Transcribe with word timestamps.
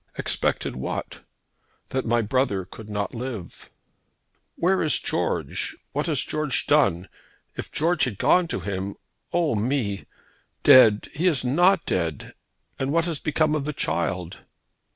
"Expected 0.17 0.75
what?" 0.75 1.19
"That 1.89 2.07
my 2.07 2.23
brother 2.23 2.65
could 2.65 2.89
not 2.89 3.13
live." 3.13 3.69
"Where 4.55 4.81
is 4.81 4.97
George? 4.97 5.77
What 5.91 6.07
has 6.07 6.21
George 6.23 6.65
done? 6.65 7.07
If 7.55 7.71
George 7.71 8.05
had 8.05 8.17
gone 8.17 8.47
to 8.47 8.61
him. 8.61 8.95
Oh 9.31 9.53
me! 9.53 10.05
Dead! 10.63 11.07
He 11.13 11.27
is 11.27 11.45
not 11.45 11.85
dead! 11.85 12.33
And 12.79 12.91
what 12.91 13.05
has 13.05 13.19
become 13.19 13.53
of 13.53 13.65
the 13.65 13.73
child?" 13.73 14.39